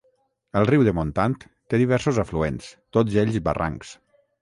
[0.61, 1.37] El riu de Montant
[1.75, 3.97] té diversos afluents, tots ells barrancs.